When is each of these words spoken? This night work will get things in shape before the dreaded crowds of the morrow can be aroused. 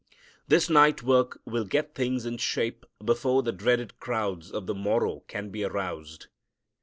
This 0.47 0.67
night 0.67 1.03
work 1.03 1.39
will 1.45 1.63
get 1.63 1.93
things 1.93 2.25
in 2.25 2.37
shape 2.37 2.87
before 3.05 3.43
the 3.43 3.51
dreaded 3.51 3.99
crowds 3.99 4.49
of 4.49 4.65
the 4.65 4.73
morrow 4.73 5.19
can 5.27 5.51
be 5.51 5.63
aroused. 5.63 6.25